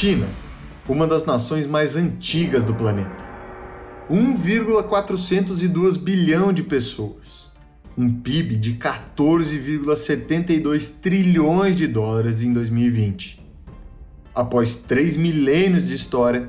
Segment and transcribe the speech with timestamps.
[0.00, 0.28] China,
[0.88, 3.26] uma das nações mais antigas do planeta.
[4.08, 7.50] 1,402 bilhão de pessoas.
[7.96, 13.44] Um PIB de 14,72 trilhões de dólares em 2020.
[14.32, 16.48] Após três milênios de história,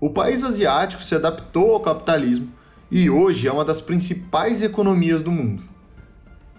[0.00, 2.50] o país asiático se adaptou ao capitalismo
[2.90, 5.62] e hoje é uma das principais economias do mundo.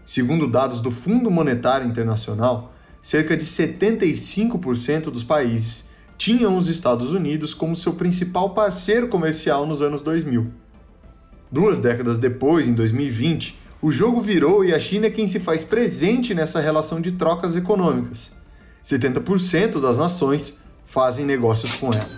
[0.06, 5.88] Segundo dados do Fundo Monetário Internacional, cerca de 75% dos países
[6.18, 10.52] tinham os Estados Unidos como seu principal parceiro comercial nos anos 2000.
[11.52, 15.64] Duas décadas depois, em 2020, o jogo virou e a China é quem se faz
[15.64, 18.32] presente nessa relação de trocas econômicas.
[18.84, 22.09] 70% das nações fazem negócios com ela.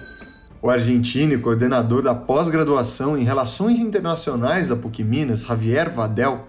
[0.61, 6.47] O argentino e coordenador da pós-graduação em Relações Internacionais da PUC Minas, Javier Vadel,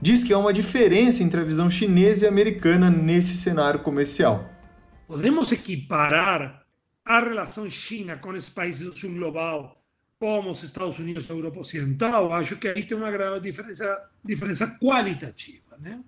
[0.00, 4.44] diz que há uma diferença entre a visão chinesa e americana nesse cenário comercial.
[5.06, 6.65] Podemos equiparar
[7.06, 9.80] a relação China com esses países do sul global
[10.18, 12.32] como os Estados Unidos e a Europa Ocidental?
[12.32, 16.02] Acho que aí tem uma grande diferença, diferença qualitativa, né?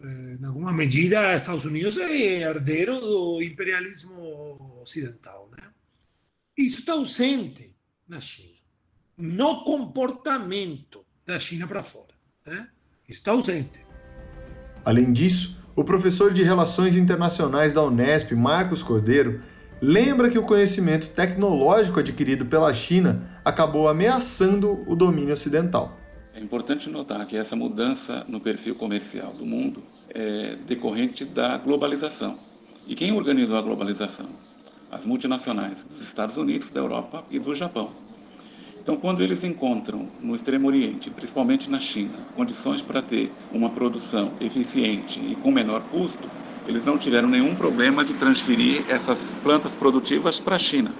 [0.00, 5.68] Em alguma medida, Estados Unidos é herdeiro do imperialismo ocidental, né?
[6.56, 7.74] Isso está ausente
[8.08, 8.58] na China.
[9.18, 12.14] No comportamento da China para fora.
[12.46, 12.68] Né?
[13.08, 13.84] Isso está ausente.
[14.84, 19.42] Além disso, o professor de Relações Internacionais da Unesp, Marcos Cordeiro,
[19.80, 25.96] lembra que o conhecimento tecnológico adquirido pela China acabou ameaçando o domínio ocidental.
[26.34, 32.38] É importante notar que essa mudança no perfil comercial do mundo é decorrente da globalização.
[32.86, 34.28] E quem organizou a globalização?
[34.90, 37.90] as multinacionais dos Estados Unidos, da Europa e do Japão.
[38.82, 44.32] Então, quando eles encontram no Extremo Oriente, principalmente na China, condições para ter uma produção
[44.40, 46.28] eficiente e com menor custo,
[46.70, 50.92] eles não tiveram nenhum problema de transferir essas plantas produtivas para a China.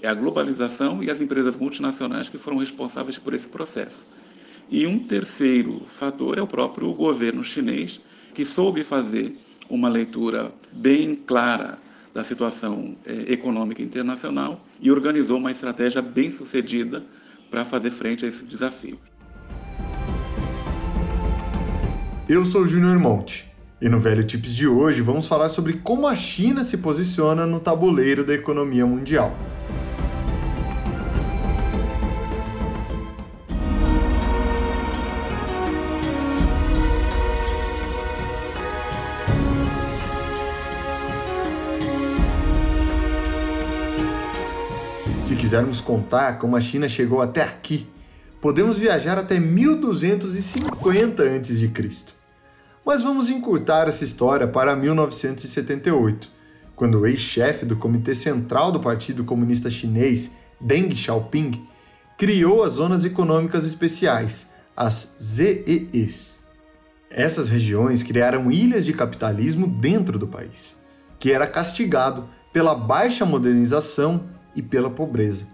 [0.00, 4.06] É a globalização e as empresas multinacionais que foram responsáveis por esse processo.
[4.70, 8.00] E um terceiro fator é o próprio governo chinês,
[8.32, 9.36] que soube fazer
[9.68, 11.78] uma leitura bem clara
[12.14, 17.04] da situação é, econômica internacional e organizou uma estratégia bem sucedida
[17.50, 18.98] para fazer frente a esse desafio.
[22.28, 23.47] Eu sou Júnior Monte
[23.80, 27.60] e no Velho Tips de hoje vamos falar sobre como a China se posiciona no
[27.60, 29.36] tabuleiro da economia mundial.
[45.22, 47.86] Se quisermos contar como a China chegou até aqui,
[48.40, 51.68] podemos viajar até 1250 a.C.
[52.88, 56.30] Mas vamos encurtar essa história para 1978,
[56.74, 61.64] quando o ex-chefe do Comitê Central do Partido Comunista Chinês, Deng Xiaoping,
[62.16, 66.40] criou as Zonas Econômicas Especiais, as ZEEs.
[67.10, 70.74] Essas regiões criaram ilhas de capitalismo dentro do país,
[71.18, 74.24] que era castigado pela baixa modernização
[74.56, 75.46] e pela pobreza.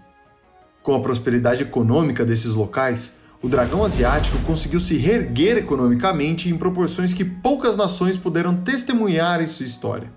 [0.81, 3.11] Com a prosperidade econômica desses locais,
[3.45, 9.45] o dragão asiático conseguiu se reerguer economicamente em proporções que poucas nações puderam testemunhar em
[9.45, 10.11] sua história.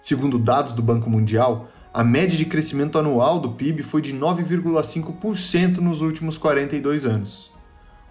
[0.00, 5.78] Segundo dados do Banco Mundial, a média de crescimento anual do PIB foi de 9,5%
[5.78, 7.50] nos últimos 42 anos.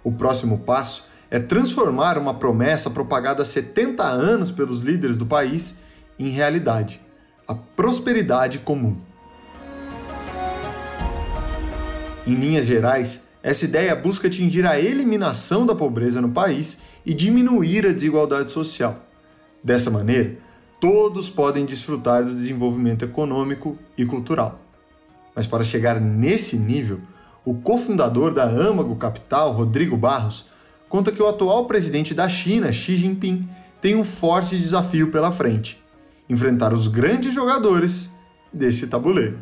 [0.03, 5.77] O próximo passo é transformar uma promessa propagada há 70 anos pelos líderes do país
[6.19, 6.99] em realidade:
[7.47, 8.97] a prosperidade comum.
[12.27, 17.85] Em linhas gerais, essa ideia busca atingir a eliminação da pobreza no país e diminuir
[17.85, 19.05] a desigualdade social.
[19.63, 20.37] Dessa maneira,
[20.79, 24.59] todos podem desfrutar do desenvolvimento econômico e cultural.
[25.33, 26.99] Mas para chegar nesse nível,
[27.45, 30.45] o cofundador da Âmago Capital, Rodrigo Barros,
[30.89, 33.47] conta que o atual presidente da China, Xi Jinping,
[33.79, 35.81] tem um forte desafio pela frente:
[36.29, 38.09] enfrentar os grandes jogadores
[38.51, 39.39] desse tabuleiro.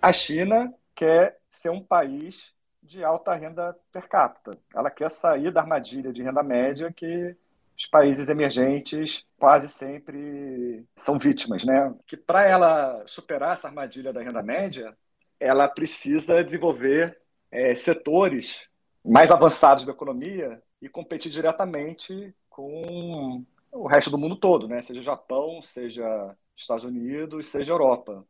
[0.00, 2.52] A China quer ser um país
[2.90, 4.58] de alta renda per capita.
[4.74, 7.36] Ela quer sair da armadilha de renda média que
[7.78, 11.94] os países emergentes quase sempre são vítimas, né?
[12.04, 14.96] Que para ela superar essa armadilha da renda média,
[15.38, 17.16] ela precisa desenvolver
[17.48, 18.68] é, setores
[19.04, 24.82] mais avançados da economia e competir diretamente com o resto do mundo todo, né?
[24.82, 28.26] Seja Japão, seja Estados Unidos, seja Europa.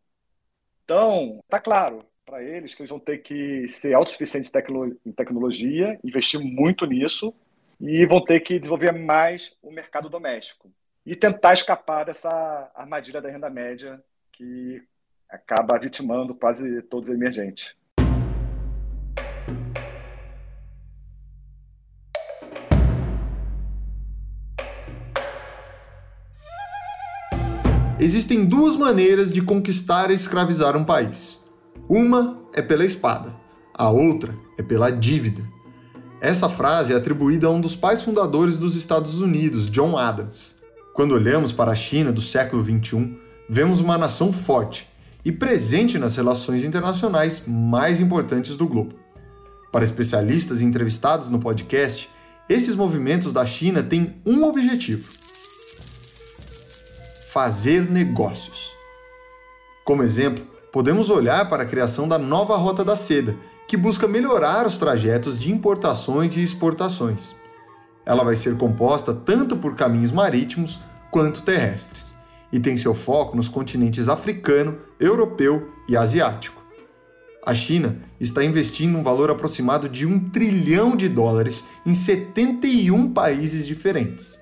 [0.85, 4.53] Então, tá claro, para eles que eles vão ter que ser autossuficientes
[5.05, 7.35] em tecnologia, investir muito nisso
[7.81, 10.71] e vão ter que desenvolver mais o mercado doméstico
[11.05, 14.01] e tentar escapar dessa armadilha da renda média
[14.31, 14.81] que
[15.29, 17.75] acaba vitimando quase todos os emergentes.
[27.99, 31.40] Existem duas maneiras de conquistar e escravizar um país.
[31.91, 33.35] Uma é pela espada,
[33.75, 35.43] a outra é pela dívida.
[36.21, 40.55] Essa frase é atribuída a um dos pais fundadores dos Estados Unidos, John Adams.
[40.95, 44.89] Quando olhamos para a China do século XXI, vemos uma nação forte
[45.25, 48.95] e presente nas relações internacionais mais importantes do globo.
[49.73, 52.09] Para especialistas entrevistados no podcast,
[52.49, 55.13] esses movimentos da China têm um objetivo:
[57.33, 58.71] fazer negócios.
[59.85, 63.37] Como exemplo, podemos olhar para a criação da nova Rota da Seda,
[63.67, 67.35] que busca melhorar os trajetos de importações e exportações.
[68.05, 70.81] Ela vai ser composta tanto por caminhos marítimos
[71.11, 72.15] quanto terrestres,
[72.53, 76.61] e tem seu foco nos continentes africano, europeu e asiático.
[77.45, 83.67] A China está investindo um valor aproximado de um trilhão de dólares em 71 países
[83.67, 84.39] diferentes.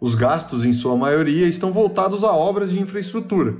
[0.00, 3.56] Os gastos, em sua maioria, estão voltados a obras de infraestrutura,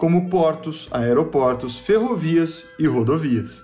[0.00, 3.62] como portos, aeroportos, ferrovias e rodovias.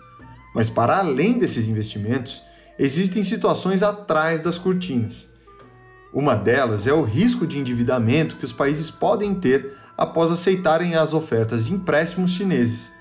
[0.54, 2.42] Mas, para além desses investimentos,
[2.78, 5.30] existem situações atrás das cortinas.
[6.12, 11.14] Uma delas é o risco de endividamento que os países podem ter após aceitarem as
[11.14, 12.92] ofertas de empréstimos chineses.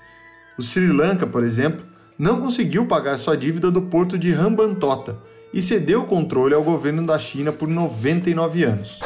[0.58, 1.84] O Sri Lanka, por exemplo,
[2.18, 5.18] não conseguiu pagar sua dívida do porto de Hambantota
[5.52, 8.98] e cedeu o controle ao governo da China por 99 anos.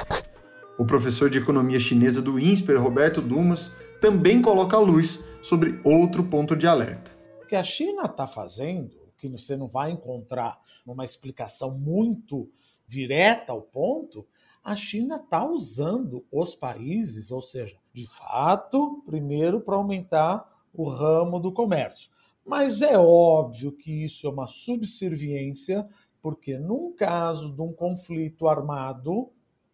[0.78, 6.24] O professor de economia chinesa do INSPER, Roberto Dumas, também coloca a luz sobre outro
[6.24, 7.10] ponto de alerta.
[7.42, 12.48] O que a China está fazendo, que você não vai encontrar uma explicação muito
[12.86, 14.26] direta ao ponto,
[14.64, 21.38] a China está usando os países, ou seja, de fato, primeiro para aumentar o ramo
[21.38, 22.10] do comércio.
[22.44, 25.88] Mas é óbvio que isso é uma subserviência
[26.22, 29.30] porque num caso de um conflito armado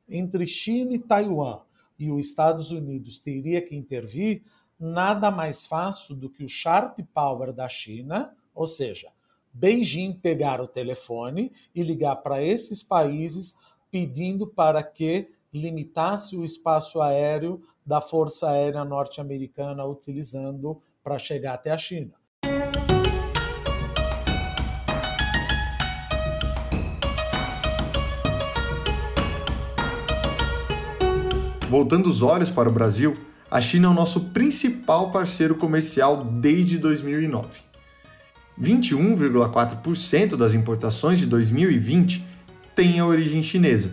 [0.08, 1.61] entre China e Taiwan
[1.98, 4.43] e os Estados Unidos teria que intervir,
[4.78, 9.08] nada mais fácil do que o sharp power da China, ou seja,
[9.52, 13.56] Beijing pegar o telefone e ligar para esses países
[13.90, 21.70] pedindo para que limitasse o espaço aéreo da Força Aérea Norte-Americana utilizando para chegar até
[21.70, 22.12] a China.
[31.76, 33.19] Voltando os olhos para o Brasil,
[33.50, 37.49] a China é o nosso principal parceiro comercial desde 2009.
[38.58, 42.25] 21,4% das importações de 2020
[42.75, 43.93] têm a origem chinesa,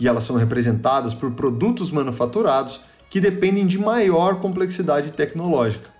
[0.00, 5.90] e elas são representadas por produtos manufaturados que dependem de maior complexidade tecnológica.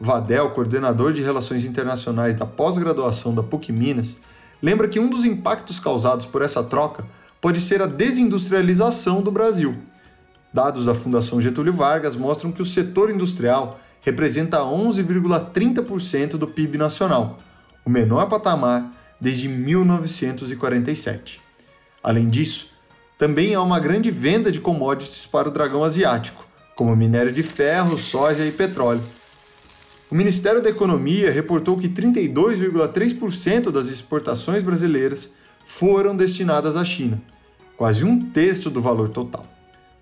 [0.00, 4.16] Vadel, coordenador de Relações Internacionais da pós-graduação da PUC Minas,
[4.62, 7.06] lembra que um dos impactos causados por essa troca
[7.38, 9.76] pode ser a desindustrialização do Brasil
[10.52, 17.38] Dados da Fundação Getúlio Vargas mostram que o setor industrial representa 11,30% do PIB nacional,
[17.84, 18.90] o menor patamar
[19.20, 21.40] desde 1947.
[22.02, 22.70] Além disso,
[23.16, 27.96] também há uma grande venda de commodities para o dragão asiático, como minério de ferro,
[27.98, 29.02] soja e petróleo.
[30.10, 35.28] O Ministério da Economia reportou que 32,3% das exportações brasileiras
[35.64, 37.22] foram destinadas à China,
[37.76, 39.46] quase um terço do valor total.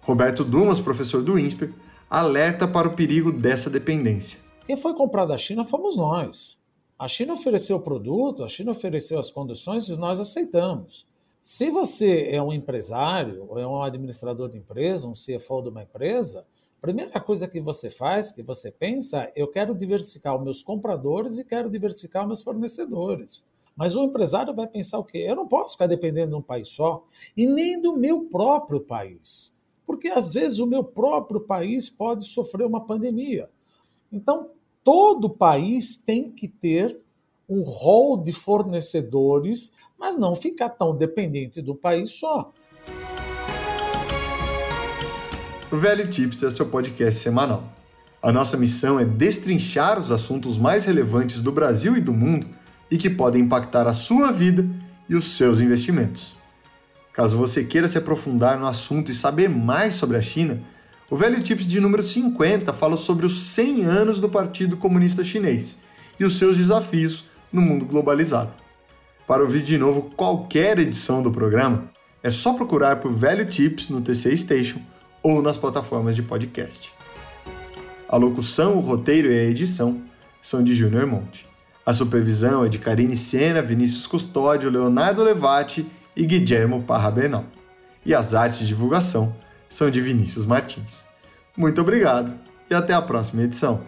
[0.08, 1.70] Roberto Dumas, professor do INSPER,
[2.08, 4.38] alerta para o perigo dessa dependência.
[4.66, 6.58] Quem foi comprar da China fomos nós.
[6.98, 11.06] A China ofereceu o produto, a China ofereceu as condições e nós aceitamos.
[11.42, 15.82] Se você é um empresário, ou é um administrador de empresa, um CFO de uma
[15.82, 16.46] empresa,
[16.78, 20.62] a primeira coisa que você faz, que você pensa, é, eu quero diversificar os meus
[20.62, 23.44] compradores e quero diversificar os meus fornecedores.
[23.76, 25.18] Mas o empresário vai pensar o quê?
[25.18, 27.04] Eu não posso ficar dependendo de um país só
[27.36, 29.57] e nem do meu próprio país
[29.88, 33.48] porque às vezes o meu próprio país pode sofrer uma pandemia.
[34.12, 34.50] Então,
[34.84, 37.00] todo país tem que ter
[37.48, 42.52] um rol de fornecedores, mas não ficar tão dependente do país só.
[45.72, 47.64] O Velho Tips é seu podcast semanal.
[48.20, 52.46] A nossa missão é destrinchar os assuntos mais relevantes do Brasil e do mundo
[52.90, 54.68] e que podem impactar a sua vida
[55.08, 56.37] e os seus investimentos.
[57.18, 60.62] Caso você queira se aprofundar no assunto e saber mais sobre a China,
[61.10, 65.78] o Velho Tips de número 50 fala sobre os 100 anos do Partido Comunista Chinês
[66.20, 68.52] e os seus desafios no mundo globalizado.
[69.26, 71.90] Para ouvir de novo qualquer edição do programa,
[72.22, 74.80] é só procurar por Velho Tips no TC Station
[75.20, 76.94] ou nas plataformas de podcast.
[78.08, 80.00] A locução, o roteiro e a edição
[80.40, 81.44] são de Júnior Monte.
[81.84, 85.84] A supervisão é de Karine Sena, Vinícius Custódio, Leonardo Levati
[86.18, 87.44] e Guilhermo Parra Bernal.
[88.04, 89.34] E as artes de divulgação
[89.68, 91.06] são de Vinícius Martins.
[91.56, 92.34] Muito obrigado
[92.68, 93.82] e até a próxima edição.